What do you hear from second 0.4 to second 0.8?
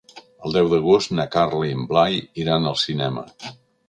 El deu